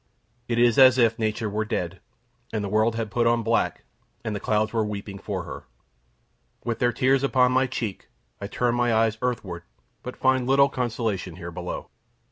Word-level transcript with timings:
It 0.47 0.57
is 0.57 0.79
as 0.79 0.97
if 0.97 1.19
nature 1.19 1.47
were 1.47 1.63
dead, 1.63 1.99
and 2.51 2.63
the 2.63 2.69
world 2.69 2.95
had 2.95 3.11
put 3.11 3.27
on 3.27 3.43
black, 3.43 3.83
and 4.25 4.35
the 4.35 4.39
clouds 4.39 4.73
were 4.73 4.83
weeping 4.83 5.19
for 5.19 5.43
her. 5.43 5.65
With 6.65 6.79
their 6.79 6.91
tears 6.91 7.21
upon 7.21 7.51
my 7.51 7.67
cheek, 7.67 8.07
I 8.39 8.47
turn 8.47 8.73
my 8.73 8.91
eyes 8.91 9.19
earthward, 9.21 9.61
but 10.01 10.17
find 10.17 10.47
little 10.47 10.69
consolation 10.69 11.35
here 11.35 11.51
below. 11.51 11.91